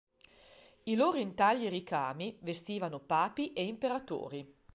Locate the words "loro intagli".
0.95-1.67